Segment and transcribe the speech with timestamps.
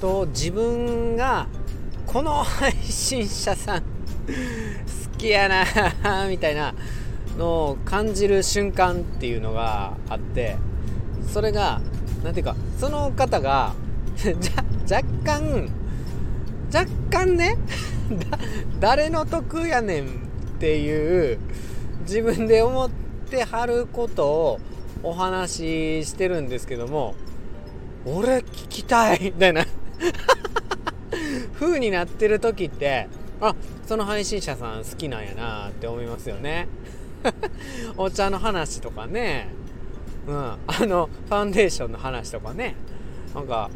[0.00, 1.46] と自分が
[2.06, 3.84] この配信者さん好
[5.18, 6.74] きやなみたいな
[7.36, 10.56] のを感じる瞬間っていうのがあって
[11.32, 11.80] それが
[12.24, 13.74] 何ていうかその方が
[14.90, 15.70] 若干
[16.72, 17.56] 若干ね
[18.80, 20.08] 誰の得やねんっ
[20.58, 21.38] ていう
[22.00, 22.90] 自分で思っ
[23.30, 24.60] てはることを
[25.02, 27.14] お話ししてるんですけども
[28.06, 29.66] 俺聞きたいみたいな。
[31.58, 33.08] 風になってる時って
[33.40, 33.54] あ
[33.86, 36.68] その配信者さん好きなんやなって思いますよね。
[37.96, 39.48] お茶の話とかね。
[40.26, 40.36] うん。
[40.36, 42.74] あのファンデーションの話とかね。
[43.34, 43.70] なんか、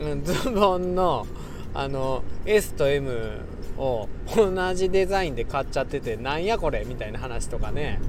[0.00, 1.26] うん、ズボンの
[1.74, 3.40] あの S と M
[3.76, 8.00] を同じデザインで買っちゃっててなんやこれみたいな話とかね。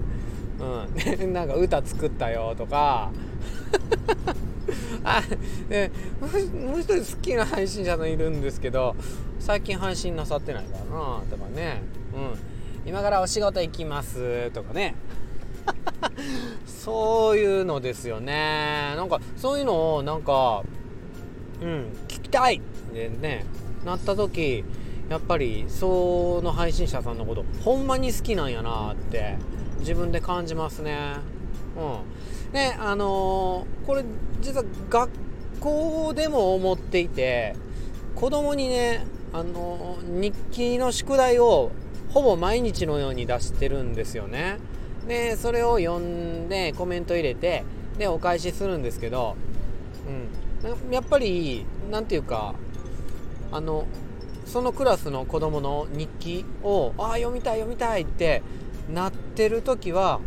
[0.60, 1.34] うん。
[1.34, 3.12] なんか歌作ったよとか。
[5.06, 5.22] あ
[5.70, 8.96] でもう一人好きな配信者さんいるんですけど
[9.40, 11.84] 最近配信なさってないからなとかね。
[12.14, 12.90] うん。
[12.90, 14.96] 今からお仕事行きますとかね。
[16.66, 18.94] そういうのですよね。
[18.96, 20.64] なんかそういうのをなんか
[21.62, 22.62] うん聞きたい
[22.94, 23.46] でね
[23.86, 24.64] なった時
[25.10, 29.38] やっぱりその配信者さんのことほんまに好きなんやなって
[29.80, 31.18] 自分で感じますね。
[31.78, 32.54] うん。
[32.54, 34.04] ねあのー、これ
[34.42, 35.12] 実は学
[35.60, 37.56] 校でも思っていて
[38.16, 41.72] 子供にねあのー、日記の宿題を
[42.10, 44.58] ほぼ毎日のように出してるんですよね。
[45.08, 47.64] でそれを読んでコメント入れて
[47.98, 49.36] でお返しするんですけど、
[50.08, 52.56] うん、やっぱり何て言うか
[53.52, 53.86] あの
[54.46, 58.42] そのクラスの子供の日記をああ読みたい読みたいって
[58.94, 60.20] なってる時は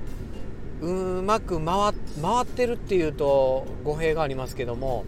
[0.80, 5.04] うまく回回ってるっていうと語弊がありますけども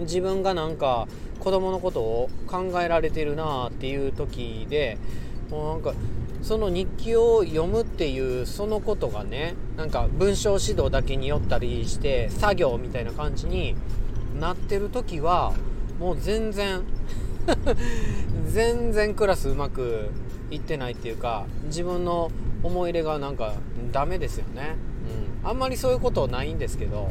[0.00, 1.08] 自分がなんか
[1.40, 4.98] 子供のことを考えられてるなっていう時で
[5.50, 5.94] もうなんか
[6.42, 13.76] その日記を読むっていうそのことがねなんか文章指導だけによったりして作業みたいな感じに
[14.38, 15.52] なってる時は
[15.98, 16.82] もう全然
[18.46, 20.08] 全然クラスうまく
[20.50, 22.30] いってないっていうか自分の
[22.62, 23.54] 思い入れがなんか
[23.92, 24.76] ダメですよね、
[25.42, 27.10] うん、あんまりそういうことないんですけど、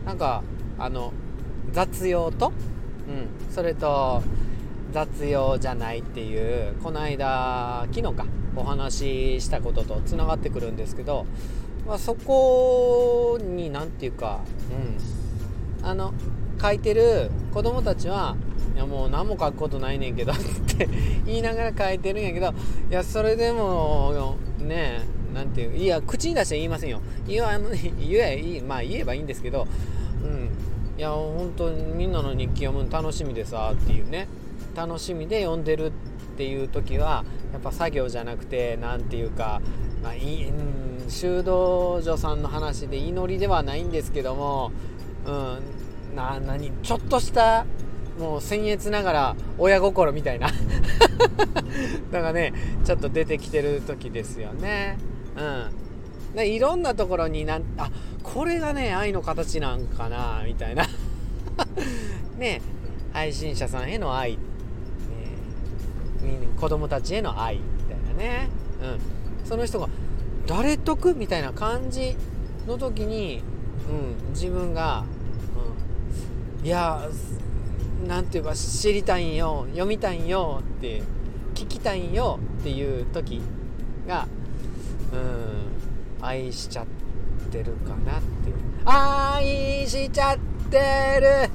[0.00, 0.42] うん、なんか
[0.78, 1.12] あの
[1.72, 2.52] 雑用と、
[3.08, 4.22] うん、それと
[4.92, 11.26] 雑用じゃないっていうこの間昨日かお話ししたこととつながってくるんですけど、
[11.86, 14.40] まあ、そこに何て言うか、
[15.80, 16.12] うん、あの
[16.60, 18.36] 書いてる子供たちは
[18.74, 20.88] いやもう何も書くことないねんけどって
[21.26, 22.52] 言いながら書いてるんやけど
[22.90, 25.02] いやそれでもね
[25.34, 27.00] なんていういや口に出して言いませんよ。
[27.26, 29.66] 言わ言えまあ言えばいいんですけど
[30.24, 30.50] うん
[30.98, 34.28] いや本当にみんなの日記読むの楽しみでさっていうね
[34.74, 35.90] 楽しみで読んでるっ
[36.36, 39.60] ていう時はやっぱ作業じゃなくて何ていうか、
[40.02, 44.72] まあ、いうん、修道女さんの話で祈りではないんですけども、
[45.26, 45.58] うん、
[46.14, 47.64] な何ちょっとした
[48.18, 50.48] もう僭越ながら親心みたいな。
[52.12, 52.52] のがね
[52.84, 54.98] ちょっと出てきてる時ですよね。
[55.36, 56.36] うん。
[56.36, 57.90] でいろんなところになんあ
[58.22, 60.86] これがね愛の形なんかなみたいな。
[62.38, 62.60] ね
[63.12, 64.38] 配信者さんへの愛、ね、
[66.58, 68.48] 子供たちへの愛みたいなね、
[68.82, 69.88] うん、その人が
[70.46, 72.16] 誰得みたいな感じ
[72.66, 73.42] の時に、
[73.88, 75.04] うん、自分が、
[76.62, 77.08] いや
[78.06, 79.66] 何て言うか知りたいんよ。
[79.70, 80.62] 読みたいんよ。
[80.78, 81.02] って
[81.54, 83.40] 聞きたいんよっていう時
[84.06, 84.26] が
[85.12, 85.16] う
[86.22, 86.86] ん愛しちゃっ
[87.50, 88.56] てるかなっていう。
[88.84, 90.38] 愛しちゃっ
[90.70, 91.48] て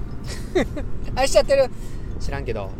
[0.65, 0.73] る。
[1.15, 1.69] 愛しちゃってる。
[2.19, 2.71] 知らんけど。